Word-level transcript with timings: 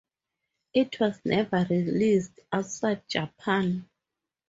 It 0.73 0.99
was 0.99 1.21
never 1.25 1.63
released 1.69 2.39
outside 2.51 3.07
Japan. 3.07 3.87